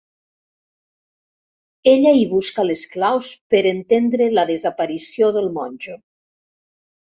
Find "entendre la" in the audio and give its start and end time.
3.75-4.49